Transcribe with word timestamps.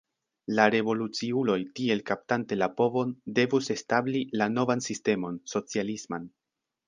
La 0.59 0.63
revoluciuloj 0.75 1.57
tiel 1.79 2.01
kaptante 2.07 2.57
la 2.61 2.69
povon 2.79 3.11
devus 3.41 3.69
establi 3.77 4.23
la 4.43 4.49
novan 4.57 4.83
sistemon, 4.89 5.37
socialisman. 5.55 6.27